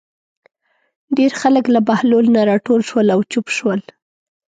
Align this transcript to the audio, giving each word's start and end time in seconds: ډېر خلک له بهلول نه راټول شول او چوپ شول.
ډېر 1.17 1.31
خلک 1.41 1.65
له 1.75 1.79
بهلول 1.87 2.25
نه 2.35 2.41
راټول 2.51 2.81
شول 2.89 3.07
او 3.15 3.19
چوپ 3.31 3.47
شول. 3.57 3.79